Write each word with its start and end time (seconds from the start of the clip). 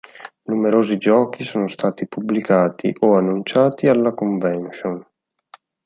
Numerosi 0.47 0.97
giochi 0.97 1.43
sono 1.43 1.67
stati 1.67 2.07
pubblicati 2.07 2.91
o 3.01 3.13
annunciati 3.17 3.85
alla 3.85 4.15
convention. 4.15 5.05